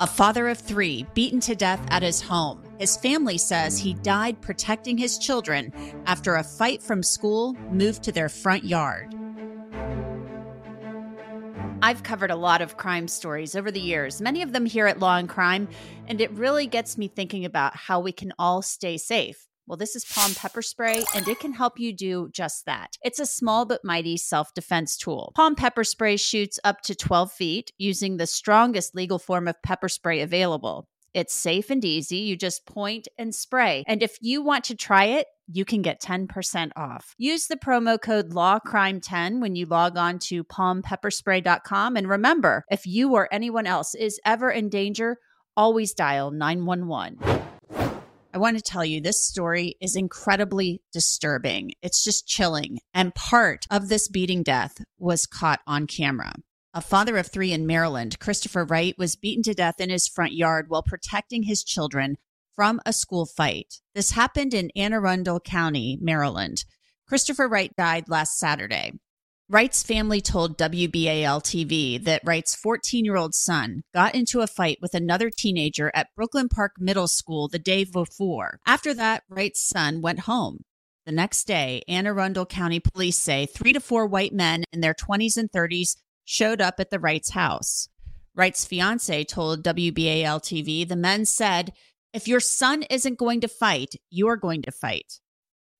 A 0.00 0.06
father 0.06 0.46
of 0.46 0.58
three 0.58 1.04
beaten 1.14 1.40
to 1.40 1.56
death 1.56 1.84
at 1.90 2.04
his 2.04 2.20
home. 2.20 2.62
His 2.78 2.96
family 2.96 3.36
says 3.36 3.76
he 3.76 3.94
died 3.94 4.40
protecting 4.40 4.96
his 4.96 5.18
children 5.18 5.72
after 6.06 6.36
a 6.36 6.44
fight 6.44 6.80
from 6.80 7.02
school 7.02 7.54
moved 7.72 8.04
to 8.04 8.12
their 8.12 8.28
front 8.28 8.62
yard. 8.62 9.12
I've 11.82 12.04
covered 12.04 12.30
a 12.30 12.36
lot 12.36 12.60
of 12.60 12.76
crime 12.76 13.08
stories 13.08 13.56
over 13.56 13.72
the 13.72 13.80
years, 13.80 14.20
many 14.20 14.42
of 14.42 14.52
them 14.52 14.66
here 14.66 14.86
at 14.86 15.00
Law 15.00 15.16
and 15.16 15.28
Crime, 15.28 15.66
and 16.06 16.20
it 16.20 16.30
really 16.30 16.68
gets 16.68 16.96
me 16.96 17.08
thinking 17.08 17.44
about 17.44 17.74
how 17.74 17.98
we 17.98 18.12
can 18.12 18.32
all 18.38 18.62
stay 18.62 18.98
safe. 18.98 19.47
Well, 19.68 19.76
this 19.76 19.94
is 19.94 20.06
POM 20.06 20.34
Pepper 20.34 20.62
Spray, 20.62 21.04
and 21.14 21.28
it 21.28 21.40
can 21.40 21.52
help 21.52 21.78
you 21.78 21.92
do 21.92 22.30
just 22.32 22.64
that. 22.64 22.96
It's 23.02 23.20
a 23.20 23.26
small 23.26 23.66
but 23.66 23.84
mighty 23.84 24.16
self 24.16 24.54
defense 24.54 24.96
tool. 24.96 25.32
POM 25.36 25.56
Pepper 25.56 25.84
Spray 25.84 26.16
shoots 26.16 26.58
up 26.64 26.80
to 26.82 26.94
12 26.94 27.30
feet 27.30 27.72
using 27.76 28.16
the 28.16 28.26
strongest 28.26 28.94
legal 28.94 29.18
form 29.18 29.46
of 29.46 29.62
pepper 29.62 29.90
spray 29.90 30.22
available. 30.22 30.88
It's 31.12 31.34
safe 31.34 31.68
and 31.68 31.84
easy. 31.84 32.16
You 32.16 32.34
just 32.34 32.64
point 32.64 33.08
and 33.18 33.34
spray. 33.34 33.84
And 33.86 34.02
if 34.02 34.16
you 34.22 34.40
want 34.40 34.64
to 34.64 34.74
try 34.74 35.04
it, 35.04 35.26
you 35.52 35.66
can 35.66 35.82
get 35.82 36.00
10% 36.00 36.70
off. 36.74 37.14
Use 37.18 37.46
the 37.46 37.56
promo 37.56 38.00
code 38.00 38.30
LAWCRIME10 38.30 39.38
when 39.38 39.54
you 39.54 39.66
log 39.66 39.98
on 39.98 40.18
to 40.20 40.44
pompepperspray.com. 40.44 41.96
And 41.96 42.08
remember, 42.08 42.64
if 42.70 42.86
you 42.86 43.12
or 43.12 43.28
anyone 43.30 43.66
else 43.66 43.94
is 43.94 44.18
ever 44.24 44.50
in 44.50 44.70
danger, 44.70 45.18
always 45.56 45.92
dial 45.92 46.30
911. 46.30 47.18
I 48.32 48.38
want 48.38 48.58
to 48.58 48.62
tell 48.62 48.84
you 48.84 49.00
this 49.00 49.24
story 49.24 49.76
is 49.80 49.96
incredibly 49.96 50.82
disturbing. 50.92 51.72
It's 51.80 52.04
just 52.04 52.28
chilling. 52.28 52.78
And 52.92 53.14
part 53.14 53.66
of 53.70 53.88
this 53.88 54.06
beating 54.06 54.42
death 54.42 54.84
was 54.98 55.26
caught 55.26 55.60
on 55.66 55.86
camera. 55.86 56.34
A 56.74 56.82
father 56.82 57.16
of 57.16 57.26
three 57.26 57.52
in 57.52 57.66
Maryland, 57.66 58.18
Christopher 58.18 58.64
Wright, 58.64 58.94
was 58.98 59.16
beaten 59.16 59.42
to 59.44 59.54
death 59.54 59.80
in 59.80 59.88
his 59.88 60.06
front 60.06 60.34
yard 60.34 60.66
while 60.68 60.82
protecting 60.82 61.44
his 61.44 61.64
children 61.64 62.18
from 62.54 62.80
a 62.84 62.92
school 62.92 63.24
fight. 63.24 63.80
This 63.94 64.10
happened 64.10 64.52
in 64.52 64.70
Anne 64.76 64.92
Arundel 64.92 65.40
County, 65.40 65.98
Maryland. 66.00 66.64
Christopher 67.06 67.48
Wright 67.48 67.74
died 67.76 68.10
last 68.10 68.36
Saturday. 68.36 68.92
Wright's 69.50 69.82
family 69.82 70.20
told 70.20 70.58
WBAL 70.58 71.42
TV 71.42 72.04
that 72.04 72.20
Wright's 72.22 72.54
14 72.54 73.06
year 73.06 73.16
old 73.16 73.34
son 73.34 73.82
got 73.94 74.14
into 74.14 74.42
a 74.42 74.46
fight 74.46 74.76
with 74.82 74.92
another 74.92 75.30
teenager 75.30 75.90
at 75.94 76.14
Brooklyn 76.14 76.50
Park 76.50 76.72
Middle 76.78 77.08
School 77.08 77.48
the 77.48 77.58
day 77.58 77.84
before. 77.84 78.60
After 78.66 78.92
that, 78.92 79.22
Wright's 79.30 79.66
son 79.66 80.02
went 80.02 80.20
home. 80.20 80.64
The 81.06 81.12
next 81.12 81.44
day, 81.44 81.82
Anne 81.88 82.06
Arundel 82.06 82.44
County 82.44 82.78
police 82.78 83.16
say 83.16 83.46
three 83.46 83.72
to 83.72 83.80
four 83.80 84.06
white 84.06 84.34
men 84.34 84.64
in 84.70 84.82
their 84.82 84.92
20s 84.92 85.38
and 85.38 85.50
30s 85.50 85.96
showed 86.26 86.60
up 86.60 86.74
at 86.78 86.90
the 86.90 87.00
Wright's 87.00 87.30
house. 87.30 87.88
Wright's 88.34 88.66
fiance 88.66 89.24
told 89.24 89.64
WBAL 89.64 90.42
TV 90.42 90.86
the 90.86 90.94
men 90.94 91.24
said 91.24 91.72
if 92.12 92.28
your 92.28 92.40
son 92.40 92.82
isn't 92.90 93.16
going 93.16 93.40
to 93.40 93.48
fight, 93.48 93.94
you're 94.10 94.36
going 94.36 94.60
to 94.60 94.70
fight. 94.70 95.20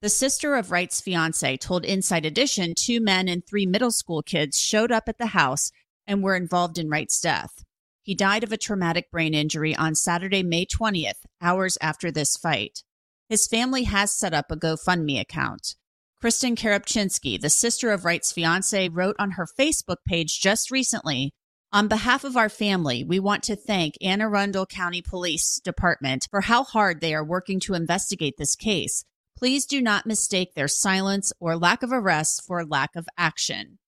The 0.00 0.08
sister 0.08 0.54
of 0.54 0.70
Wright's 0.70 1.00
fiance 1.00 1.56
told 1.56 1.84
Inside 1.84 2.24
Edition 2.24 2.74
two 2.76 3.00
men 3.00 3.26
and 3.28 3.44
three 3.44 3.66
middle 3.66 3.90
school 3.90 4.22
kids 4.22 4.56
showed 4.56 4.92
up 4.92 5.08
at 5.08 5.18
the 5.18 5.26
house 5.26 5.72
and 6.06 6.22
were 6.22 6.36
involved 6.36 6.78
in 6.78 6.88
Wright's 6.88 7.20
death. 7.20 7.64
He 8.02 8.14
died 8.14 8.44
of 8.44 8.52
a 8.52 8.56
traumatic 8.56 9.10
brain 9.10 9.34
injury 9.34 9.74
on 9.74 9.96
Saturday, 9.96 10.44
May 10.44 10.66
20th, 10.66 11.26
hours 11.42 11.76
after 11.80 12.12
this 12.12 12.36
fight. 12.36 12.84
His 13.28 13.48
family 13.48 13.84
has 13.84 14.12
set 14.12 14.32
up 14.32 14.50
a 14.50 14.56
GoFundMe 14.56 15.20
account. 15.20 15.74
Kristen 16.20 16.54
Karapczynski, 16.54 17.40
the 17.40 17.50
sister 17.50 17.90
of 17.90 18.04
Wright's 18.04 18.30
fiance, 18.30 18.88
wrote 18.88 19.16
on 19.18 19.32
her 19.32 19.46
Facebook 19.58 19.98
page 20.06 20.40
just 20.40 20.70
recently 20.70 21.32
on 21.70 21.86
behalf 21.86 22.24
of 22.24 22.34
our 22.34 22.48
family, 22.48 23.04
we 23.04 23.20
want 23.20 23.42
to 23.42 23.54
thank 23.54 23.96
Anne 24.00 24.22
Arundel 24.22 24.64
County 24.64 25.02
Police 25.02 25.60
Department 25.60 26.26
for 26.30 26.40
how 26.40 26.64
hard 26.64 27.02
they 27.02 27.14
are 27.14 27.24
working 27.24 27.60
to 27.60 27.74
investigate 27.74 28.38
this 28.38 28.56
case. 28.56 29.04
Please 29.38 29.66
do 29.66 29.80
not 29.80 30.04
mistake 30.04 30.54
their 30.54 30.66
silence 30.66 31.32
or 31.38 31.56
lack 31.56 31.84
of 31.84 31.92
arrest 31.92 32.42
for 32.44 32.64
lack 32.64 32.96
of 32.96 33.06
action. 33.16 33.78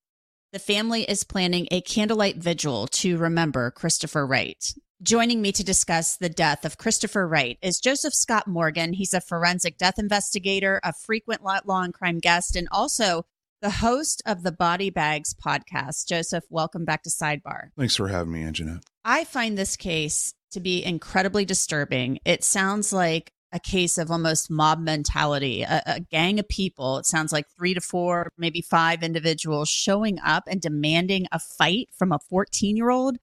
The 0.52 0.60
family 0.60 1.02
is 1.02 1.24
planning 1.24 1.66
a 1.72 1.80
candlelight 1.80 2.36
vigil 2.36 2.86
to 2.86 3.18
remember 3.18 3.72
Christopher 3.72 4.24
Wright. 4.24 4.64
Joining 5.02 5.42
me 5.42 5.50
to 5.50 5.64
discuss 5.64 6.16
the 6.16 6.28
death 6.28 6.64
of 6.64 6.78
Christopher 6.78 7.26
Wright 7.26 7.58
is 7.62 7.80
Joseph 7.80 8.14
Scott 8.14 8.46
Morgan. 8.46 8.92
He's 8.92 9.12
a 9.12 9.20
forensic 9.20 9.76
death 9.76 9.98
investigator, 9.98 10.80
a 10.84 10.92
frequent 10.92 11.42
law 11.42 11.82
and 11.82 11.92
crime 11.92 12.18
guest, 12.18 12.54
and 12.54 12.68
also 12.70 13.26
the 13.60 13.70
host 13.70 14.22
of 14.26 14.44
the 14.44 14.52
Body 14.52 14.90
Bags 14.90 15.34
podcast. 15.34 16.06
Joseph, 16.06 16.44
welcome 16.48 16.84
back 16.84 17.02
to 17.02 17.10
Sidebar. 17.10 17.70
Thanks 17.76 17.96
for 17.96 18.06
having 18.06 18.32
me, 18.32 18.44
Angenette. 18.44 18.84
I 19.04 19.24
find 19.24 19.58
this 19.58 19.76
case 19.76 20.32
to 20.52 20.60
be 20.60 20.84
incredibly 20.84 21.44
disturbing. 21.44 22.20
It 22.24 22.44
sounds 22.44 22.92
like 22.92 23.32
a 23.52 23.60
case 23.60 23.98
of 23.98 24.10
almost 24.10 24.50
mob 24.50 24.80
mentality, 24.80 25.62
a, 25.62 25.82
a, 25.86 26.00
gang 26.00 26.38
of 26.38 26.48
people. 26.48 26.98
It 26.98 27.06
sounds 27.06 27.32
like 27.32 27.46
three 27.56 27.74
to 27.74 27.80
four, 27.80 28.30
maybe 28.38 28.60
five 28.60 29.02
individuals 29.02 29.68
showing 29.68 30.18
up 30.20 30.44
and 30.46 30.60
demanding 30.60 31.26
a 31.32 31.38
fight 31.38 31.88
from 31.92 32.12
a 32.12 32.18
14 32.18 32.76
year 32.76 32.90
old. 32.90 33.16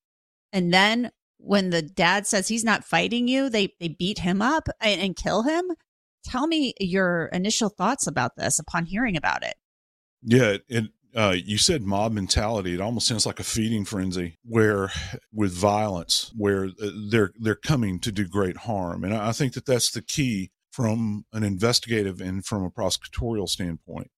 And 0.52 0.74
then 0.74 1.12
when 1.38 1.70
the 1.70 1.82
dad 1.82 2.28
says 2.28 2.48
he's 2.48 2.64
not 2.64 2.84
fighting 2.84 3.28
you, 3.28 3.50
they, 3.50 3.74
they 3.80 3.88
beat 3.88 4.20
him 4.20 4.42
up 4.42 4.68
and, 4.82 5.00
and 5.00 5.16
kill 5.16 5.44
him. 5.44 5.72
Tell 6.26 6.48
me 6.48 6.74
your 6.80 7.28
initial 7.28 7.70
thoughts 7.70 8.06
about 8.06 8.36
this 8.36 8.60
upon 8.60 8.86
hearing 8.86 9.16
about 9.16 9.44
it. 9.44 9.56
Yeah, 10.24 10.58
and 10.70 10.90
uh, 11.16 11.36
you 11.36 11.58
said 11.58 11.84
mob 11.84 12.12
mentality. 12.12 12.74
It 12.74 12.82
almost 12.82 13.08
sounds 13.08 13.26
like 13.26 13.40
a 13.40 13.44
feeding 13.44 13.86
frenzy, 13.86 14.38
where 14.44 14.92
with 15.34 15.54
violence, 15.54 16.32
where 16.36 16.66
uh, 16.66 16.90
they're 17.10 17.32
they're 17.40 17.56
coming 17.56 18.00
to 18.02 18.12
do 18.12 18.28
great 18.28 18.58
harm, 18.58 19.04
and 19.04 19.14
I 19.14 19.32
think 19.32 19.54
that 19.54 19.66
that's 19.66 19.92
the 19.92 20.02
key 20.02 20.52
from 20.72 21.26
an 21.34 21.44
investigative 21.44 22.22
and 22.22 22.46
from 22.46 22.64
a 22.64 22.70
prosecutorial 22.70 23.50
standpoint. 23.50 24.12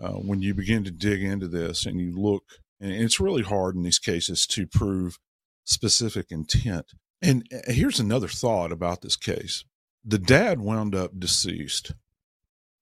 Uh, 0.00 0.12
when 0.12 0.40
you 0.40 0.54
begin 0.54 0.82
to 0.82 0.90
dig 0.90 1.22
into 1.22 1.46
this 1.46 1.86
and 1.86 2.00
you 2.00 2.12
look, 2.16 2.44
and 2.80 2.90
it's 2.90 3.20
really 3.20 3.42
hard 3.42 3.76
in 3.76 3.82
these 3.82 4.00
cases 4.00 4.46
to 4.46 4.66
prove 4.66 5.18
specific 5.64 6.26
intent. 6.30 6.86
And 7.22 7.46
uh, 7.52 7.72
here's 7.72 8.00
another 8.00 8.28
thought 8.28 8.72
about 8.72 9.02
this 9.02 9.16
case: 9.16 9.64
the 10.04 10.18
dad 10.18 10.60
wound 10.60 10.94
up 10.94 11.18
deceased. 11.18 11.92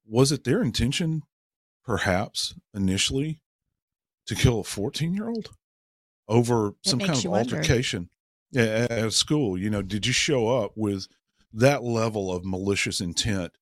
Was 0.07 0.33
it 0.33 0.45
their 0.45 0.63
intention 0.63 1.23
perhaps 1.85 2.55
initially 2.75 3.41
to 4.27 4.35
kill 4.35 4.61
a 4.61 4.65
14 4.65 5.15
year 5.15 5.29
old 5.29 5.51
over 6.29 6.73
some 6.83 6.99
kind 6.99 7.19
of 7.19 7.27
altercation 7.27 8.09
wonder. 8.53 9.05
at 9.05 9.13
school. 9.13 9.59
You 9.59 9.71
know, 9.71 9.83
did 9.83 10.07
you 10.07 10.13
show 10.13 10.49
up 10.49 10.73
with 10.77 11.07
that 11.53 11.83
level 11.83 12.33
of 12.33 12.45
malicious 12.45 13.01
intent 13.01 13.53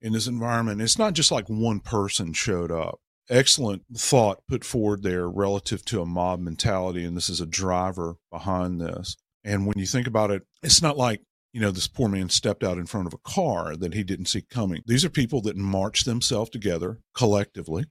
in 0.00 0.12
this 0.12 0.26
environment? 0.26 0.80
It's 0.80 0.98
not 0.98 1.14
just 1.14 1.30
like 1.30 1.48
one 1.48 1.80
person 1.80 2.32
showed 2.32 2.70
up. 2.70 3.00
Excellent 3.28 3.82
thought 3.94 4.42
put 4.48 4.64
forward 4.64 5.02
there 5.02 5.28
relative 5.28 5.84
to 5.86 6.02
a 6.02 6.06
mob 6.06 6.40
mentality, 6.40 7.04
and 7.04 7.16
this 7.16 7.28
is 7.28 7.40
a 7.40 7.46
driver 7.46 8.16
behind 8.30 8.80
this. 8.80 9.16
And 9.44 9.66
when 9.66 9.78
you 9.78 9.86
think 9.86 10.06
about 10.06 10.30
it, 10.30 10.42
it's 10.62 10.82
not 10.82 10.96
like 10.96 11.22
you 11.52 11.60
know, 11.60 11.70
this 11.70 11.88
poor 11.88 12.08
man 12.08 12.28
stepped 12.28 12.62
out 12.62 12.78
in 12.78 12.86
front 12.86 13.06
of 13.06 13.14
a 13.14 13.18
car 13.18 13.76
that 13.76 13.94
he 13.94 14.04
didn't 14.04 14.26
see 14.26 14.42
coming. 14.42 14.82
These 14.86 15.04
are 15.04 15.10
people 15.10 15.40
that 15.42 15.56
march 15.56 16.04
themselves 16.04 16.50
together 16.50 17.00
collectively 17.14 17.86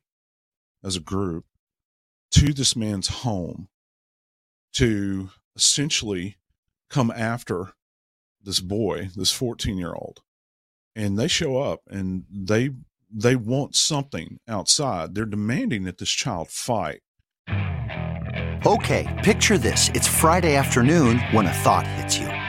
as 0.83 0.95
a 0.95 1.01
group 1.01 1.45
to 2.31 2.53
this 2.53 2.75
man's 2.75 3.07
home 3.07 3.67
to 4.73 5.29
essentially 5.55 6.37
come 6.89 7.11
after 7.11 7.73
this 8.41 8.61
boy, 8.61 9.09
this 9.15 9.31
14 9.31 9.77
year 9.77 9.93
old, 9.93 10.21
and 10.95 11.17
they 11.19 11.27
show 11.27 11.57
up 11.57 11.81
and 11.89 12.23
they 12.31 12.69
they 13.11 13.35
want 13.35 13.75
something 13.75 14.39
outside. 14.47 15.15
They're 15.15 15.25
demanding 15.25 15.83
that 15.85 15.97
this 15.97 16.11
child 16.11 16.49
fight. 16.49 17.01
Okay, 18.65 19.21
picture 19.23 19.57
this. 19.57 19.89
It's 19.95 20.07
Friday 20.07 20.55
afternoon 20.55 21.19
when 21.31 21.47
a 21.47 21.53
thought 21.53 21.87
hits 21.87 22.19
you. 22.19 22.48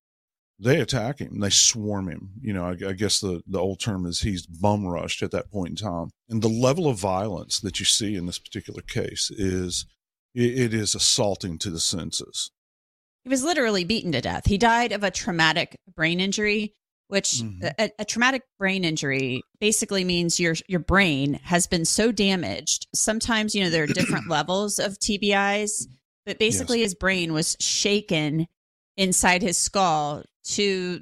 they 0.61 0.79
attack 0.79 1.19
him. 1.19 1.39
They 1.39 1.49
swarm 1.49 2.07
him. 2.07 2.31
You 2.41 2.53
know, 2.53 2.65
I, 2.65 2.89
I, 2.89 2.93
guess 2.93 3.19
the, 3.19 3.41
the 3.47 3.59
old 3.59 3.79
term 3.79 4.05
is 4.05 4.21
he's 4.21 4.45
bum 4.45 4.85
rushed 4.85 5.23
at 5.23 5.31
that 5.31 5.51
point 5.51 5.69
in 5.69 5.75
time. 5.75 6.09
And 6.29 6.41
the 6.41 6.49
level 6.49 6.87
of 6.87 6.97
violence 6.97 7.59
that 7.61 7.79
you 7.79 7.85
see 7.85 8.15
in 8.15 8.27
this 8.27 8.39
particular 8.39 8.81
case 8.81 9.31
is 9.31 9.85
it, 10.35 10.59
it 10.59 10.73
is 10.73 10.93
assaulting 10.93 11.57
to 11.59 11.71
the 11.71 11.79
senses. 11.79 12.51
He 13.23 13.29
was 13.29 13.43
literally 13.43 13.83
beaten 13.83 14.11
to 14.11 14.21
death. 14.21 14.45
He 14.45 14.57
died 14.57 14.91
of 14.91 15.03
a 15.03 15.11
traumatic 15.11 15.79
brain 15.95 16.19
injury 16.19 16.75
which 17.11 17.41
mm-hmm. 17.41 17.67
a, 17.77 17.91
a, 17.99 18.05
traumatic 18.05 18.41
brain 18.57 18.85
injury 18.85 19.41
basically 19.59 20.05
means 20.05 20.39
your 20.39 20.55
your 20.69 20.79
brain 20.79 21.33
has 21.43 21.67
been 21.67 21.83
so 21.83 22.09
damaged. 22.09 22.87
Sometimes 22.95 23.53
you 23.53 23.61
know 23.61 23.69
there 23.69 23.83
are 23.83 23.87
different 23.87 24.29
levels 24.29 24.79
of 24.79 24.97
TBIs, 24.97 25.87
but 26.25 26.39
basically 26.39 26.79
yes. 26.79 26.85
his 26.85 26.95
brain 26.95 27.33
was 27.33 27.57
shaken 27.59 28.47
inside 28.95 29.41
his 29.41 29.57
skull 29.57 30.23
to 30.43 31.01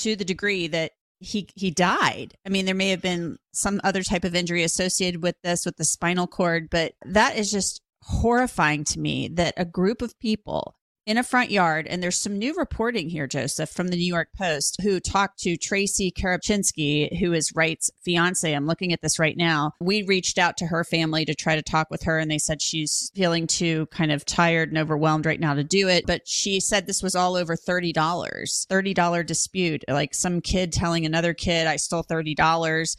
to 0.00 0.16
the 0.16 0.24
degree 0.24 0.66
that 0.68 0.92
he 1.20 1.48
he 1.54 1.70
died. 1.70 2.34
I 2.46 2.48
mean, 2.48 2.66
there 2.66 2.74
may 2.74 2.90
have 2.90 3.02
been 3.02 3.38
some 3.52 3.80
other 3.82 4.02
type 4.02 4.24
of 4.24 4.34
injury 4.34 4.62
associated 4.62 5.22
with 5.22 5.36
this 5.42 5.66
with 5.66 5.76
the 5.76 5.84
spinal 5.84 6.26
cord, 6.26 6.68
but 6.70 6.92
that 7.04 7.36
is 7.36 7.50
just 7.50 7.80
horrifying 8.02 8.84
to 8.84 8.98
me 8.98 9.28
that 9.28 9.54
a 9.56 9.64
group 9.64 10.00
of 10.00 10.18
people 10.18 10.77
in 11.08 11.16
a 11.16 11.24
front 11.24 11.50
yard. 11.50 11.86
And 11.86 12.02
there's 12.02 12.20
some 12.20 12.38
new 12.38 12.54
reporting 12.54 13.08
here, 13.08 13.26
Joseph, 13.26 13.70
from 13.70 13.88
the 13.88 13.96
New 13.96 14.04
York 14.04 14.28
Post, 14.36 14.76
who 14.82 15.00
talked 15.00 15.38
to 15.38 15.56
Tracy 15.56 16.12
Karapchinsky, 16.12 17.18
who 17.18 17.32
is 17.32 17.54
Wright's 17.56 17.90
fiance. 18.04 18.52
I'm 18.52 18.66
looking 18.66 18.92
at 18.92 19.00
this 19.00 19.18
right 19.18 19.36
now. 19.36 19.72
We 19.80 20.02
reached 20.02 20.36
out 20.36 20.58
to 20.58 20.66
her 20.66 20.84
family 20.84 21.24
to 21.24 21.34
try 21.34 21.56
to 21.56 21.62
talk 21.62 21.88
with 21.90 22.02
her, 22.02 22.18
and 22.18 22.30
they 22.30 22.36
said 22.36 22.60
she's 22.60 23.10
feeling 23.14 23.46
too 23.46 23.86
kind 23.86 24.12
of 24.12 24.26
tired 24.26 24.68
and 24.68 24.76
overwhelmed 24.76 25.24
right 25.24 25.40
now 25.40 25.54
to 25.54 25.64
do 25.64 25.88
it. 25.88 26.04
But 26.06 26.28
she 26.28 26.60
said 26.60 26.86
this 26.86 27.02
was 27.02 27.14
all 27.14 27.36
over 27.36 27.56
$30, 27.56 27.94
$30 27.94 29.26
dispute, 29.26 29.84
like 29.88 30.12
some 30.12 30.42
kid 30.42 30.74
telling 30.74 31.06
another 31.06 31.32
kid, 31.32 31.66
I 31.66 31.76
stole 31.76 32.04
$30. 32.04 32.96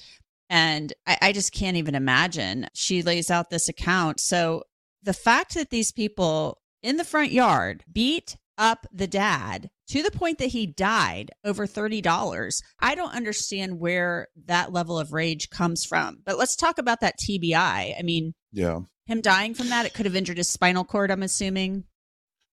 And 0.49 0.93
I, 1.05 1.17
I 1.21 1.31
just 1.31 1.53
can't 1.53 1.77
even 1.77 1.93
imagine. 1.93 2.69
She 2.73 3.03
lays 3.03 3.29
out 3.29 3.51
this 3.51 3.69
account. 3.69 4.19
So 4.19 4.63
the 5.03 5.13
fact 5.13 5.53
that 5.53 5.69
these 5.69 5.91
people 5.91 6.59
in 6.81 6.97
the 6.97 7.03
front 7.03 7.31
yard 7.31 7.83
beat 7.91 8.37
up 8.57 8.85
the 8.91 9.07
dad 9.07 9.69
to 9.87 10.03
the 10.03 10.11
point 10.11 10.37
that 10.37 10.47
he 10.47 10.67
died 10.67 11.31
over 11.43 11.65
$30. 11.65 12.61
I 12.79 12.95
don't 12.95 13.15
understand 13.15 13.79
where 13.79 14.27
that 14.45 14.71
level 14.71 14.99
of 14.99 15.13
rage 15.13 15.49
comes 15.49 15.85
from. 15.85 16.19
But 16.25 16.37
let's 16.37 16.55
talk 16.55 16.77
about 16.77 16.99
that 17.01 17.15
TBI. 17.19 17.55
I 17.97 18.01
mean, 18.03 18.33
yeah. 18.51 18.79
Him 19.05 19.21
dying 19.21 19.55
from 19.55 19.69
that, 19.69 19.87
it 19.87 19.95
could 19.95 20.05
have 20.05 20.15
injured 20.15 20.37
his 20.37 20.51
spinal 20.51 20.83
cord, 20.83 21.09
I'm 21.09 21.23
assuming. 21.23 21.85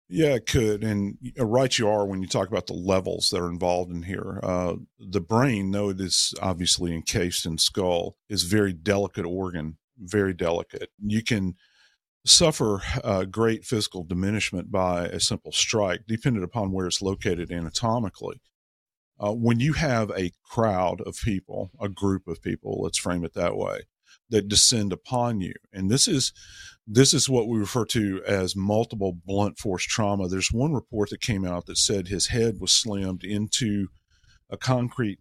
Yeah, 0.09 0.33
it 0.33 0.47
could. 0.47 0.83
And 0.83 1.17
right 1.37 1.77
you 1.79 1.87
are 1.87 2.05
when 2.05 2.21
you 2.21 2.27
talk 2.27 2.49
about 2.49 2.67
the 2.67 2.73
levels 2.73 3.29
that 3.29 3.39
are 3.39 3.49
involved 3.49 3.89
in 3.89 4.03
here. 4.03 4.41
Uh, 4.43 4.75
the 4.99 5.21
brain, 5.21 5.71
though 5.71 5.89
it 5.89 6.01
is 6.01 6.33
obviously 6.41 6.93
encased 6.93 7.45
in 7.45 7.57
skull, 7.57 8.17
is 8.27 8.43
very 8.43 8.73
delicate 8.73 9.25
organ, 9.25 9.77
very 9.97 10.33
delicate. 10.33 10.89
You 10.99 11.23
can 11.23 11.55
suffer 12.25 12.81
uh, 13.03 13.25
great 13.25 13.65
physical 13.65 14.03
diminishment 14.03 14.71
by 14.71 15.05
a 15.05 15.19
simple 15.19 15.51
strike, 15.51 16.01
depending 16.07 16.43
upon 16.43 16.71
where 16.71 16.87
it's 16.87 17.01
located 17.01 17.51
anatomically. 17.51 18.41
Uh, 19.19 19.33
when 19.33 19.59
you 19.59 19.73
have 19.73 20.09
a 20.11 20.31
crowd 20.43 21.01
of 21.01 21.15
people, 21.23 21.71
a 21.79 21.89
group 21.89 22.27
of 22.27 22.41
people, 22.41 22.81
let's 22.81 22.97
frame 22.97 23.23
it 23.23 23.33
that 23.33 23.55
way, 23.55 23.81
that 24.29 24.47
descend 24.47 24.91
upon 24.91 25.41
you, 25.41 25.53
and 25.71 25.89
this 25.89 26.07
is 26.07 26.33
this 26.87 27.13
is 27.13 27.29
what 27.29 27.47
we 27.47 27.59
refer 27.59 27.85
to 27.85 28.21
as 28.25 28.55
multiple 28.55 29.13
blunt 29.25 29.57
force 29.57 29.83
trauma. 29.83 30.27
There's 30.27 30.51
one 30.51 30.73
report 30.73 31.11
that 31.11 31.21
came 31.21 31.45
out 31.45 31.67
that 31.67 31.77
said 31.77 32.07
his 32.07 32.27
head 32.27 32.59
was 32.59 32.73
slammed 32.73 33.23
into 33.23 33.87
a 34.49 34.57
concrete 34.57 35.19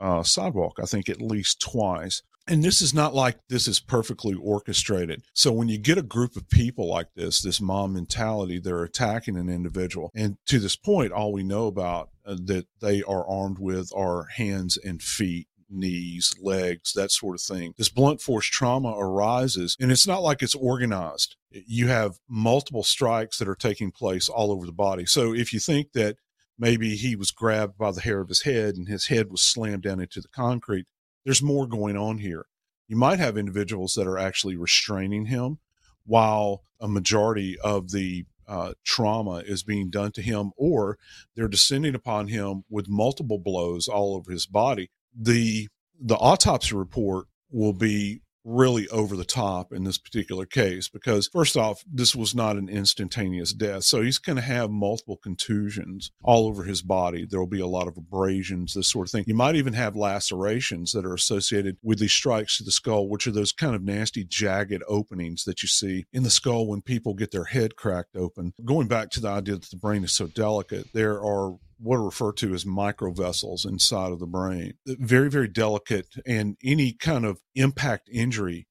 uh, 0.00 0.22
sidewalk, 0.22 0.78
I 0.82 0.86
think 0.86 1.08
at 1.08 1.22
least 1.22 1.60
twice. 1.60 2.22
And 2.48 2.64
this 2.64 2.82
is 2.82 2.92
not 2.92 3.14
like 3.14 3.38
this 3.48 3.68
is 3.68 3.78
perfectly 3.78 4.34
orchestrated. 4.34 5.22
So 5.32 5.52
when 5.52 5.68
you 5.68 5.78
get 5.78 5.98
a 5.98 6.02
group 6.02 6.36
of 6.36 6.48
people 6.48 6.88
like 6.88 7.08
this, 7.14 7.40
this 7.40 7.60
mom 7.60 7.92
mentality, 7.92 8.58
they're 8.58 8.82
attacking 8.82 9.36
an 9.36 9.48
individual. 9.48 10.10
And 10.14 10.36
to 10.46 10.58
this 10.58 10.76
point, 10.76 11.12
all 11.12 11.32
we 11.32 11.44
know 11.44 11.66
about 11.66 12.10
uh, 12.26 12.36
that 12.46 12.66
they 12.80 13.02
are 13.02 13.28
armed 13.28 13.58
with 13.60 13.92
are 13.94 14.26
hands 14.36 14.76
and 14.76 15.00
feet 15.00 15.46
knees, 15.72 16.34
legs, 16.40 16.92
that 16.92 17.10
sort 17.10 17.34
of 17.34 17.40
thing. 17.40 17.74
This 17.78 17.88
blunt 17.88 18.20
force 18.20 18.46
trauma 18.46 18.94
arises, 18.96 19.76
and 19.80 19.90
it's 19.90 20.06
not 20.06 20.22
like 20.22 20.42
it's 20.42 20.54
organized. 20.54 21.36
You 21.50 21.88
have 21.88 22.18
multiple 22.28 22.82
strikes 22.82 23.38
that 23.38 23.48
are 23.48 23.54
taking 23.54 23.90
place 23.90 24.28
all 24.28 24.52
over 24.52 24.66
the 24.66 24.72
body. 24.72 25.06
So 25.06 25.34
if 25.34 25.52
you 25.52 25.60
think 25.60 25.92
that 25.92 26.16
maybe 26.58 26.96
he 26.96 27.16
was 27.16 27.30
grabbed 27.30 27.78
by 27.78 27.90
the 27.90 28.02
hair 28.02 28.20
of 28.20 28.28
his 28.28 28.42
head 28.42 28.76
and 28.76 28.86
his 28.86 29.06
head 29.06 29.30
was 29.30 29.42
slammed 29.42 29.82
down 29.82 30.00
into 30.00 30.20
the 30.20 30.28
concrete, 30.28 30.86
there's 31.24 31.42
more 31.42 31.66
going 31.66 31.96
on 31.96 32.18
here. 32.18 32.46
You 32.88 32.96
might 32.96 33.18
have 33.18 33.38
individuals 33.38 33.94
that 33.94 34.06
are 34.06 34.18
actually 34.18 34.56
restraining 34.56 35.26
him 35.26 35.58
while 36.04 36.62
a 36.80 36.88
majority 36.88 37.58
of 37.60 37.90
the 37.90 38.26
uh, 38.48 38.74
trauma 38.84 39.36
is 39.46 39.62
being 39.62 39.88
done 39.88 40.12
to 40.12 40.22
him, 40.22 40.52
or 40.56 40.98
they're 41.34 41.48
descending 41.48 41.94
upon 41.94 42.28
him 42.28 42.64
with 42.68 42.88
multiple 42.88 43.38
blows 43.38 43.88
all 43.88 44.14
over 44.14 44.30
his 44.30 44.46
body. 44.46 44.90
The 45.18 45.68
the 45.98 46.16
autopsy 46.16 46.74
report 46.74 47.26
will 47.50 47.72
be 47.72 48.22
really 48.44 48.88
over 48.88 49.16
the 49.16 49.24
top 49.24 49.72
in 49.72 49.84
this 49.84 49.98
particular 49.98 50.46
case 50.46 50.88
because 50.88 51.28
first 51.28 51.56
off 51.56 51.84
this 51.90 52.14
was 52.14 52.34
not 52.34 52.56
an 52.56 52.68
instantaneous 52.68 53.52
death. 53.52 53.84
So 53.84 54.02
he's 54.02 54.18
going 54.18 54.36
to 54.36 54.42
have 54.42 54.70
multiple 54.70 55.16
contusions 55.16 56.10
all 56.22 56.46
over 56.46 56.64
his 56.64 56.82
body. 56.82 57.26
There 57.28 57.40
will 57.40 57.46
be 57.46 57.60
a 57.60 57.66
lot 57.66 57.88
of 57.88 57.96
abrasions 57.96 58.74
this 58.74 58.88
sort 58.88 59.08
of 59.08 59.12
thing. 59.12 59.24
You 59.26 59.34
might 59.34 59.56
even 59.56 59.74
have 59.74 59.96
lacerations 59.96 60.92
that 60.92 61.06
are 61.06 61.14
associated 61.14 61.76
with 61.82 61.98
these 61.98 62.12
strikes 62.12 62.58
to 62.58 62.64
the 62.64 62.72
skull 62.72 63.08
which 63.08 63.26
are 63.26 63.32
those 63.32 63.52
kind 63.52 63.74
of 63.74 63.82
nasty 63.82 64.24
jagged 64.24 64.82
openings 64.88 65.44
that 65.44 65.62
you 65.62 65.68
see 65.68 66.06
in 66.12 66.22
the 66.22 66.30
skull 66.30 66.66
when 66.66 66.82
people 66.82 67.14
get 67.14 67.30
their 67.30 67.44
head 67.44 67.76
cracked 67.76 68.16
open. 68.16 68.52
Going 68.64 68.88
back 68.88 69.10
to 69.10 69.20
the 69.20 69.28
idea 69.28 69.56
that 69.56 69.70
the 69.70 69.76
brain 69.76 70.04
is 70.04 70.12
so 70.12 70.26
delicate 70.26 70.88
there 70.92 71.22
are 71.22 71.56
what 71.82 71.96
are 71.96 72.04
referred 72.04 72.36
to 72.38 72.54
as 72.54 72.64
microvessels 72.64 73.66
inside 73.66 74.12
of 74.12 74.20
the 74.20 74.26
brain. 74.26 74.74
Very, 74.86 75.28
very 75.28 75.48
delicate, 75.48 76.06
and 76.24 76.56
any 76.62 76.92
kind 76.92 77.24
of 77.24 77.40
impact 77.54 78.08
injury 78.12 78.68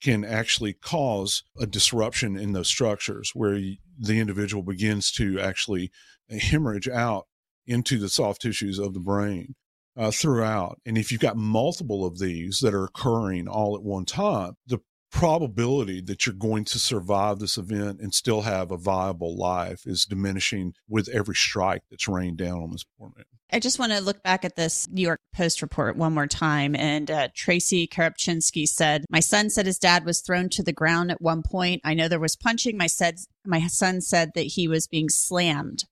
can 0.00 0.24
actually 0.24 0.72
cause 0.72 1.44
a 1.58 1.66
disruption 1.66 2.36
in 2.36 2.52
those 2.52 2.68
structures 2.68 3.30
where 3.34 3.60
the 3.98 4.18
individual 4.18 4.62
begins 4.62 5.12
to 5.12 5.38
actually 5.38 5.90
hemorrhage 6.30 6.88
out 6.88 7.26
into 7.66 7.98
the 7.98 8.08
soft 8.08 8.42
tissues 8.42 8.78
of 8.78 8.94
the 8.94 9.00
brain 9.00 9.54
uh, 9.96 10.10
throughout. 10.10 10.80
And 10.84 10.98
if 10.98 11.12
you've 11.12 11.20
got 11.20 11.36
multiple 11.36 12.04
of 12.04 12.18
these 12.18 12.60
that 12.60 12.74
are 12.74 12.84
occurring 12.84 13.46
all 13.46 13.76
at 13.76 13.82
one 13.82 14.04
time, 14.04 14.56
the 14.66 14.78
probability 15.12 16.00
that 16.00 16.26
you're 16.26 16.34
going 16.34 16.64
to 16.64 16.78
survive 16.78 17.38
this 17.38 17.58
event 17.58 18.00
and 18.00 18.12
still 18.12 18.40
have 18.42 18.72
a 18.72 18.76
viable 18.76 19.36
life 19.36 19.86
is 19.86 20.04
diminishing 20.04 20.74
with 20.88 21.08
every 21.10 21.34
strike 21.34 21.82
that's 21.90 22.08
rained 22.08 22.38
down 22.38 22.62
on 22.62 22.70
this 22.72 22.84
poor 22.98 23.12
man. 23.14 23.26
I 23.52 23.60
just 23.60 23.78
want 23.78 23.92
to 23.92 24.00
look 24.00 24.22
back 24.22 24.46
at 24.46 24.56
this 24.56 24.88
New 24.88 25.02
York 25.02 25.20
Post 25.34 25.60
report 25.60 25.96
one 25.96 26.14
more 26.14 26.26
time. 26.26 26.74
And 26.74 27.10
uh, 27.10 27.28
Tracy 27.34 27.86
Karapchinsky 27.86 28.66
said, 28.66 29.04
My 29.10 29.20
son 29.20 29.50
said 29.50 29.66
his 29.66 29.78
dad 29.78 30.06
was 30.06 30.22
thrown 30.22 30.48
to 30.50 30.62
the 30.62 30.72
ground 30.72 31.10
at 31.10 31.20
one 31.20 31.42
point. 31.42 31.82
I 31.84 31.92
know 31.92 32.08
there 32.08 32.18
was 32.18 32.34
punching. 32.34 32.78
My, 32.78 32.86
said, 32.86 33.16
my 33.44 33.66
son 33.66 34.00
said 34.00 34.30
that 34.34 34.42
he 34.42 34.66
was 34.66 34.86
being 34.86 35.10
slammed 35.10 35.84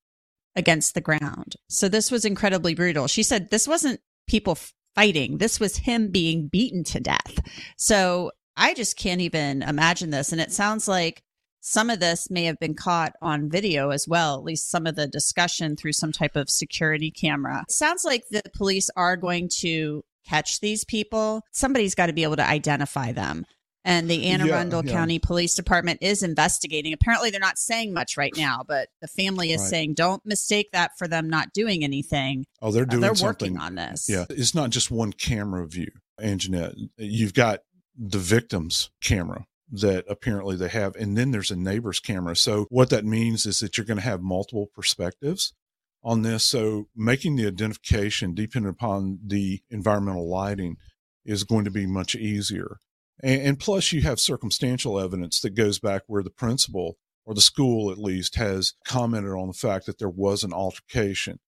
against 0.57 0.95
the 0.95 1.03
ground. 1.03 1.57
So 1.69 1.89
this 1.89 2.11
was 2.11 2.25
incredibly 2.25 2.75
brutal. 2.75 3.07
She 3.07 3.23
said 3.23 3.50
this 3.50 3.69
wasn't 3.69 4.00
people 4.27 4.57
fighting, 4.95 5.39
this 5.39 5.61
was 5.61 5.77
him 5.79 6.11
being 6.11 6.49
beaten 6.49 6.83
to 6.85 7.00
death. 7.00 7.39
So 7.77 8.33
I 8.61 8.75
just 8.75 8.97
can't 8.99 9.23
even 9.23 9.62
imagine 9.62 10.11
this. 10.11 10.33
And 10.33 10.40
it 10.40 10.52
sounds 10.52 10.87
like 10.87 11.23
some 11.61 11.88
of 11.88 11.99
this 11.99 12.31
may 12.31 12.45
have 12.45 12.59
been 12.59 12.75
caught 12.75 13.14
on 13.23 13.49
video 13.49 13.88
as 13.88 14.07
well, 14.07 14.37
at 14.37 14.45
least 14.45 14.71
some 14.71 14.87
of 14.87 14.97
the 14.97 15.07
discussion 15.07 15.76
through 15.76 15.95
some 15.95 16.12
type 16.12 16.37
of 16.37 16.50
security 16.50 17.11
camera. 17.11 17.64
It 17.67 17.73
sounds 17.73 18.05
like 18.05 18.29
the 18.29 18.43
police 18.55 18.90
are 18.97 19.17
going 19.17 19.49
to 19.61 20.05
catch 20.29 20.61
these 20.61 20.85
people. 20.85 21.43
Somebody's 21.52 21.95
got 21.95 22.07
to 22.07 22.12
be 22.12 22.23
able 22.23 22.37
to 22.37 22.47
identify 22.47 23.12
them. 23.12 23.47
And 23.83 24.11
the 24.11 24.26
Anne 24.26 24.43
Arundel 24.43 24.85
yeah, 24.85 24.90
yeah. 24.90 24.99
County 24.99 25.19
Police 25.19 25.55
Department 25.55 26.00
is 26.02 26.23
investigating. 26.23 26.93
Apparently, 26.93 27.31
they're 27.31 27.40
not 27.40 27.59
saying 27.59 27.95
much 27.95 28.19
right 28.19 28.35
now, 28.37 28.62
but 28.69 28.88
the 29.00 29.09
family 29.09 29.52
is 29.52 29.62
right. 29.62 29.71
saying 29.71 29.95
don't 29.95 30.25
mistake 30.26 30.69
that 30.75 30.90
for 30.99 31.09
them 31.09 31.31
not 31.31 31.55
doing 31.55 31.83
anything. 31.83 32.45
Oh, 32.61 32.73
they're 32.73 32.85
doing 32.85 33.02
uh, 33.02 33.07
they're 33.07 33.14
something. 33.14 33.55
working 33.55 33.59
on 33.59 33.76
this. 33.76 34.07
Yeah, 34.07 34.26
it's 34.29 34.55
not 34.55 34.69
just 34.69 34.90
one 34.90 35.14
camera 35.14 35.67
view, 35.67 35.90
Angenette. 36.21 36.75
You've 36.99 37.33
got 37.33 37.61
the 38.02 38.19
victim's 38.19 38.90
camera 39.02 39.47
that 39.71 40.04
apparently 40.09 40.57
they 40.57 40.69
have. 40.69 40.97
And 40.97 41.16
then 41.16 41.30
there's 41.30 41.50
a 41.50 41.57
neighbor's 41.57 42.00
camera. 42.00 42.35
So 42.35 42.66
what 42.71 42.90
that 42.90 43.04
means 43.04 43.47
is 43.47 43.61
that 43.61 43.76
you're 43.76 43.85
going 43.87 43.99
to 43.99 44.02
have 44.02 44.23
multiple 44.23 44.71
perspectives 44.75 45.52
on 46.02 46.23
this. 46.23 46.45
So 46.45 46.88
making 46.97 47.37
the 47.37 47.47
identification 47.47 48.35
dependent 48.35 48.75
upon 48.75 49.19
the 49.25 49.61
environmental 49.71 50.28
lighting 50.28 50.76
is 51.25 51.45
going 51.45 51.66
to 51.66 51.71
be 51.71 51.87
much 51.87 52.14
easier. 52.14 52.78
And, 53.23 53.42
and 53.42 53.61
plus 53.61 53.92
you 53.92 54.02
have 54.02 54.19
circumstantial 54.19 54.99
evidence 54.99 55.40
that 55.40 55.50
goes 55.50 55.78
back 55.78 56.02
where 56.07 56.23
the 56.23 56.30
principal 56.30 56.97
or 57.26 57.35
the 57.35 57.40
school 57.42 57.92
at 57.92 57.99
least 57.99 58.37
has 58.37 58.75
commented 58.85 59.33
on 59.33 59.49
the 59.49 59.52
fact 59.52 59.87
that 59.87 59.99
there 59.99 60.09
was 60.09 60.42
an 60.42 60.54
altercation 60.54 61.38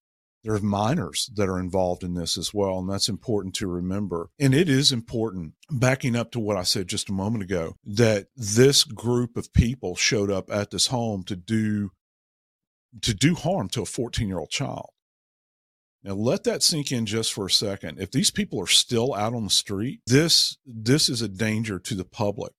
there 0.42 0.54
are 0.54 0.60
minors 0.60 1.30
that 1.34 1.48
are 1.48 1.60
involved 1.60 2.02
in 2.02 2.14
this 2.14 2.36
as 2.36 2.52
well. 2.52 2.78
And 2.78 2.90
that's 2.90 3.08
important 3.08 3.54
to 3.56 3.68
remember. 3.68 4.30
And 4.40 4.54
it 4.54 4.68
is 4.68 4.90
important, 4.90 5.54
backing 5.70 6.16
up 6.16 6.32
to 6.32 6.40
what 6.40 6.56
I 6.56 6.64
said 6.64 6.88
just 6.88 7.08
a 7.08 7.12
moment 7.12 7.44
ago, 7.44 7.76
that 7.84 8.26
this 8.36 8.84
group 8.84 9.36
of 9.36 9.52
people 9.52 9.94
showed 9.94 10.30
up 10.30 10.50
at 10.50 10.70
this 10.70 10.88
home 10.88 11.22
to 11.24 11.36
do 11.36 11.90
to 13.00 13.14
do 13.14 13.34
harm 13.34 13.68
to 13.70 13.82
a 13.82 13.86
14 13.86 14.28
year 14.28 14.38
old 14.38 14.50
child. 14.50 14.90
Now 16.04 16.14
let 16.14 16.44
that 16.44 16.62
sink 16.62 16.90
in 16.90 17.06
just 17.06 17.32
for 17.32 17.46
a 17.46 17.50
second. 17.50 18.00
If 18.00 18.10
these 18.10 18.30
people 18.30 18.60
are 18.60 18.66
still 18.66 19.14
out 19.14 19.34
on 19.34 19.44
the 19.44 19.50
street, 19.50 20.00
this 20.06 20.58
this 20.66 21.08
is 21.08 21.22
a 21.22 21.28
danger 21.28 21.78
to 21.78 21.94
the 21.94 22.04
public. 22.04 22.52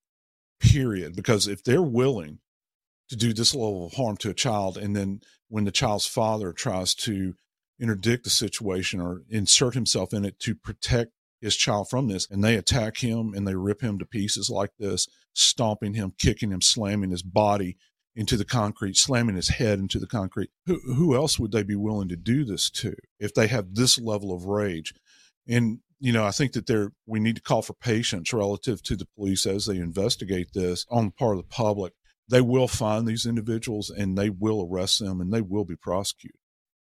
Period. 0.58 1.14
Because 1.14 1.46
if 1.46 1.62
they're 1.62 1.82
willing 1.82 2.38
to 3.10 3.16
do 3.16 3.34
this 3.34 3.54
level 3.54 3.86
of 3.86 3.92
harm 3.92 4.16
to 4.16 4.30
a 4.30 4.34
child 4.34 4.78
and 4.78 4.96
then 4.96 5.20
when 5.48 5.64
the 5.64 5.70
child's 5.70 6.06
father 6.06 6.52
tries 6.52 6.94
to 6.94 7.34
interdict 7.80 8.24
the 8.24 8.30
situation 8.30 9.00
or 9.00 9.22
insert 9.28 9.74
himself 9.74 10.12
in 10.12 10.24
it 10.24 10.38
to 10.40 10.54
protect 10.54 11.12
his 11.40 11.56
child 11.56 11.88
from 11.88 12.08
this. 12.08 12.28
And 12.30 12.42
they 12.42 12.56
attack 12.56 12.98
him 12.98 13.32
and 13.34 13.46
they 13.46 13.54
rip 13.54 13.82
him 13.82 13.98
to 13.98 14.06
pieces 14.06 14.48
like 14.48 14.70
this 14.78 15.08
stomping 15.32 15.94
him 15.94 16.14
kicking 16.18 16.50
him 16.50 16.60
slamming 16.60 17.10
his 17.10 17.22
body 17.22 17.76
into 18.16 18.36
the 18.36 18.44
concrete 18.44 18.96
slamming 18.96 19.34
his 19.34 19.48
head 19.48 19.78
into 19.78 19.98
the 19.98 20.06
concrete. 20.06 20.50
Who, 20.66 20.80
who 20.94 21.16
else 21.16 21.38
would 21.38 21.52
they 21.52 21.64
be 21.64 21.74
willing 21.74 22.08
to 22.08 22.16
do 22.16 22.44
this 22.44 22.70
to 22.70 22.94
if 23.18 23.34
they 23.34 23.48
have 23.48 23.74
this 23.74 23.98
level 23.98 24.32
of 24.32 24.46
rage? 24.46 24.94
And 25.48 25.80
you 26.00 26.12
know 26.12 26.24
i 26.24 26.30
think 26.30 26.52
that 26.52 26.66
there 26.66 26.92
we 27.06 27.20
need 27.20 27.36
to 27.36 27.42
call 27.42 27.62
for 27.62 27.72
patience 27.72 28.32
relative 28.32 28.82
to 28.82 28.96
the 28.96 29.06
police 29.16 29.46
as 29.46 29.66
they 29.66 29.76
investigate 29.76 30.48
this 30.52 30.84
on 30.90 31.06
the 31.06 31.10
part 31.12 31.36
of 31.36 31.42
the 31.42 31.48
public. 31.48 31.92
They 32.28 32.40
will 32.40 32.68
find 32.68 33.06
these 33.06 33.26
individuals 33.26 33.90
and 33.90 34.16
they 34.16 34.30
will 34.30 34.66
arrest 34.68 34.98
them 35.00 35.20
and 35.20 35.32
they 35.32 35.42
will 35.42 35.64
be 35.64 35.76
prosecuted 35.76 36.38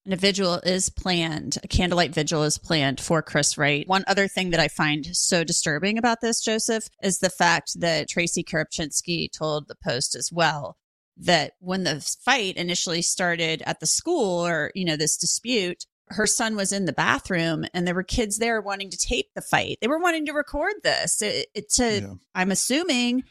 and 0.06 0.14
a 0.14 0.18
vigil 0.18 0.56
is 0.64 0.90
planned, 0.90 1.58
a 1.64 1.68
candlelight 1.68 2.14
vigil 2.14 2.44
is 2.44 2.58
planned 2.58 3.00
for 3.00 3.22
Chris 3.22 3.58
Wright. 3.58 3.88
One 3.88 4.04
other 4.08 4.28
thing 4.28 4.50
that 4.52 4.60
I 4.60 4.68
find 4.68 5.06
so 5.16 5.44
disturbing 5.44 5.98
about 5.98 6.22
this, 6.22 6.42
Joseph, 6.42 6.90
is 7.04 7.20
the 7.20 7.30
fact 7.30 7.80
that 7.80 8.10
Tracy 8.10 8.44
Karapchinsky 8.44 9.32
told 9.32 9.68
the 9.68 9.76
Post 9.76 10.16
as 10.16 10.32
well 10.32 10.78
that 11.18 11.54
when 11.60 11.84
the 11.84 12.00
fight 12.24 12.56
initially 12.56 13.02
started 13.02 13.62
at 13.66 13.82
the 13.82 13.86
school 13.86 14.46
or, 14.46 14.72
you 14.74 14.86
know, 14.86 14.96
this 14.96 15.18
dispute, 15.18 15.86
her 16.08 16.26
son 16.26 16.56
was 16.56 16.72
in 16.72 16.86
the 16.86 16.94
bathroom 16.94 17.66
and 17.74 17.86
there 17.86 17.94
were 17.94 18.04
kids 18.04 18.38
there 18.38 18.62
wanting 18.62 18.90
to 18.90 18.98
tape 18.98 19.28
the 19.36 19.42
fight. 19.42 19.78
They 19.82 19.88
were 19.88 20.00
wanting 20.00 20.26
to 20.28 20.34
record 20.34 20.74
this 20.82 21.22
it, 21.22 21.48
it 21.54 21.70
to, 21.74 22.02
yeah. 22.02 22.14
I'm 22.34 22.52
assuming, 22.52 23.26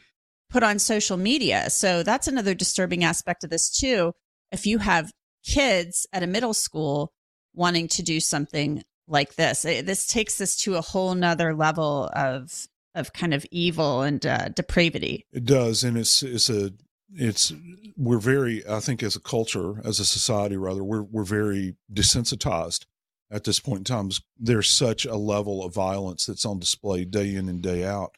put 0.49 0.63
on 0.63 0.79
social 0.79 1.17
media. 1.17 1.69
So 1.69 2.03
that's 2.03 2.27
another 2.27 2.53
disturbing 2.53 3.03
aspect 3.03 3.43
of 3.43 3.49
this, 3.49 3.69
too. 3.69 4.13
If 4.51 4.65
you 4.65 4.77
have 4.77 5.11
kids 5.45 6.07
at 6.13 6.23
a 6.23 6.27
middle 6.27 6.53
school 6.53 7.11
wanting 7.53 7.87
to 7.89 8.03
do 8.03 8.19
something 8.19 8.83
like 9.07 9.35
this. 9.35 9.65
It, 9.65 9.85
this 9.85 10.05
takes 10.05 10.39
us 10.39 10.55
to 10.57 10.75
a 10.75 10.81
whole 10.81 11.15
nother 11.15 11.53
level 11.53 12.09
of 12.13 12.67
of 12.95 13.13
kind 13.13 13.33
of 13.33 13.45
evil 13.51 14.01
and 14.01 14.25
uh, 14.25 14.49
depravity. 14.49 15.25
It 15.31 15.45
does, 15.45 15.83
and 15.83 15.97
it's 15.97 16.23
it's 16.23 16.49
a 16.49 16.71
it's 17.13 17.53
we're 17.97 18.19
very 18.19 18.67
I 18.67 18.79
think 18.79 19.03
as 19.03 19.15
a 19.15 19.21
culture, 19.21 19.81
as 19.83 19.99
a 19.99 20.05
society 20.05 20.57
rather, 20.57 20.83
we're 20.83 21.03
we're 21.03 21.23
very 21.23 21.75
desensitized 21.91 22.85
at 23.31 23.43
this 23.43 23.59
point 23.59 23.79
in 23.79 23.83
time. 23.83 24.09
There's 24.37 24.69
such 24.69 25.05
a 25.05 25.15
level 25.15 25.63
of 25.63 25.73
violence 25.73 26.25
that's 26.25 26.45
on 26.45 26.59
display 26.59 27.05
day 27.05 27.35
in 27.35 27.49
and 27.49 27.61
day 27.61 27.83
out, 27.85 28.15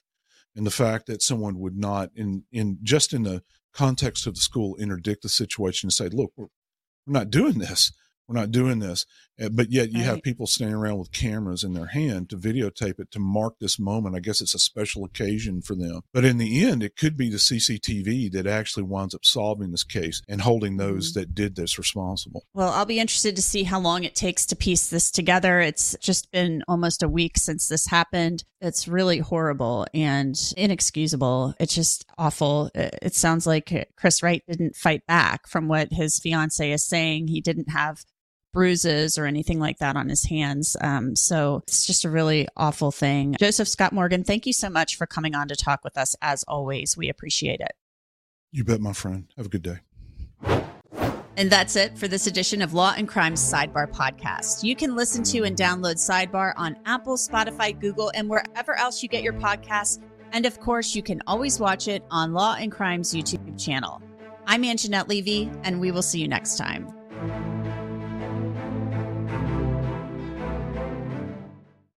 and 0.56 0.66
the 0.66 0.72
fact 0.72 1.08
that 1.08 1.22
someone 1.22 1.60
would 1.60 1.78
not 1.78 2.10
in 2.16 2.44
in 2.52 2.80
just 2.84 3.14
in 3.14 3.24
the 3.24 3.44
context 3.74 4.28
of 4.28 4.36
the 4.36 4.42
school 4.42 4.76
interdict 4.76 5.24
the 5.24 5.30
situation 5.30 5.88
and 5.88 5.94
say, 5.94 6.10
look, 6.10 6.32
we're, 6.36 6.48
we're 7.06 7.20
not 7.20 7.30
doing 7.30 7.60
this. 7.60 7.92
We're 8.28 8.40
not 8.40 8.52
doing 8.52 8.80
this. 8.80 9.06
Uh, 9.42 9.50
but 9.50 9.72
yet 9.72 9.92
you 9.92 9.98
right. 9.98 10.06
have 10.06 10.22
people 10.22 10.48
standing 10.48 10.76
around 10.76 11.00
with 11.00 11.12
cameras 11.12 11.64
in 11.64 11.74
their 11.74 11.88
hand 11.88 12.30
to 12.30 12.38
videotape 12.38 13.00
it 13.00 13.12
to 13.12 13.20
mark 13.20 13.56
this 13.60 13.78
moment. 13.78 14.16
I 14.16 14.20
guess 14.20 14.40
it's 14.40 14.56
a 14.56 14.60
special 14.60 15.04
occasion 15.04 15.62
for 15.62 15.76
them. 15.76 16.02
But 16.14 16.24
in 16.24 16.38
the 16.38 16.64
end, 16.64 16.82
it 16.82 16.96
could 16.96 17.18
be 17.18 17.30
the 17.30 17.38
CCTV 17.38 18.32
that 18.32 18.48
actually 18.48 18.84
winds 18.84 19.14
up 19.14 19.26
solving 19.26 19.72
this 19.72 19.84
case 19.84 20.22
and 20.30 20.42
holding 20.42 20.78
those 20.78 21.12
mm-hmm. 21.12 21.20
that 21.20 21.36
did 21.36 21.56
this 21.56 21.78
responsible. 21.78 22.46
Well, 22.54 22.70
I'll 22.70 22.86
be 22.86 23.00
interested 23.00 23.36
to 23.36 23.42
see 23.42 23.64
how 23.64 23.80
long 23.82 24.06
it 24.06 24.16
takes 24.16 24.46
to 24.48 24.56
piece 24.56 24.90
this 24.90 25.12
together. 25.12 25.60
It's 25.60 25.96
just 26.00 26.32
been 26.32 26.64
almost 26.70 27.04
a 27.04 27.10
week 27.10 27.38
since 27.38 27.68
this 27.68 27.88
happened. 27.88 28.46
It's 28.62 28.88
really 28.88 29.18
horrible 29.18 29.88
and 29.94 30.40
inexcusable. 30.56 31.56
It's 31.60 31.74
just 31.74 32.06
awful. 32.18 32.70
It 32.76 33.16
sounds 33.16 33.48
like 33.48 33.90
Chris 33.96 34.22
Wright 34.22 34.44
didn't 34.48 34.76
fight 34.76 35.06
back 35.08 35.48
from 35.48 35.68
what 35.68 35.92
his 35.92 36.20
fiance 36.20 36.72
is 36.72 36.84
saying. 36.84 37.28
He 37.28 37.42
didn't 37.42 37.72
have 37.72 38.06
bruises 38.54 39.18
or 39.18 39.26
anything 39.26 39.60
like 39.60 39.80
that 39.80 39.96
on 39.96 40.10
his 40.10 40.26
hands. 40.26 40.78
Um, 40.82 41.16
so 41.16 41.64
it's 41.68 41.86
just 41.86 42.06
a 42.06 42.10
really 42.10 42.48
awful 42.56 42.92
thing. 42.92 43.36
Joseph 43.40 43.68
Scott 43.68 43.94
Morgan, 43.94 44.24
thank 44.24 44.46
you 44.46 44.54
so 44.54 44.70
much 44.70 44.96
for 44.96 45.08
coming 45.08 45.34
on 45.34 45.48
to 45.48 45.56
talk 45.56 45.84
with 45.84 45.98
us. 45.98 46.16
As 46.22 46.44
always, 46.48 46.96
we 46.96 47.10
appreciate 47.10 47.62
it. 47.62 47.72
You 48.52 48.64
bet, 48.64 48.82
my 48.82 48.94
friend. 48.94 49.28
Have 49.38 49.48
a 49.48 49.50
good 49.50 49.64
day. 49.64 49.80
And 51.42 51.50
that's 51.50 51.76
it 51.76 51.98
for 51.98 52.08
this 52.08 52.28
edition 52.28 52.62
of 52.62 52.76
Law 52.76 52.94
and 52.96 53.08
Crime 53.08 53.34
Sidebar 53.34 53.92
Podcast. 53.92 54.64
You 54.64 54.76
can 54.76 54.96
listen 54.96 55.24
to 55.24 55.42
and 55.42 55.58
download 55.58 55.96
Sidebar 55.96 56.54
on 56.56 56.78
Apple, 56.86 57.18
Spotify, 57.18 57.78
Google, 57.80 58.12
and 58.14 58.30
wherever 58.30 58.78
else 58.78 59.02
you 59.02 59.10
get 59.10 59.24
your 59.24 59.34
podcasts. 59.34 60.04
And 60.34 60.46
of 60.46 60.60
course, 60.60 60.94
you 60.94 61.02
can 61.02 61.20
always 61.26 61.60
watch 61.60 61.88
it 61.88 62.04
on 62.12 62.34
Law 62.34 62.58
and 62.60 62.72
Crime's 62.72 63.12
YouTube 63.12 63.60
channel. 63.60 64.04
I'm 64.46 64.62
Angenette 64.62 65.08
Levy, 65.08 65.50
and 65.64 65.82
we 65.82 65.90
will 65.90 66.04
see 66.04 66.20
you 66.22 66.28
next 66.28 66.60
time. 66.60 67.01